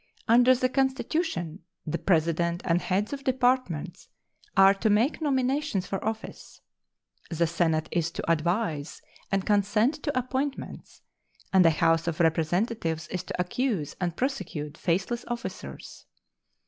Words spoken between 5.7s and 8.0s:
for office. The Senate